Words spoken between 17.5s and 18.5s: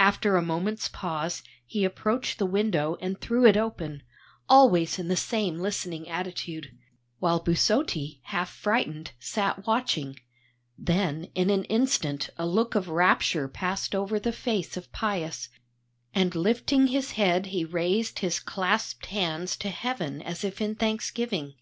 raised his